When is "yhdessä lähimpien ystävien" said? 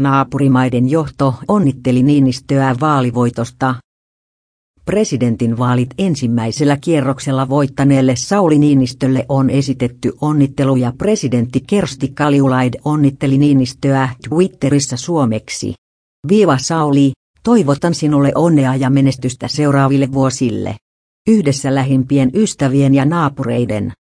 21.28-22.94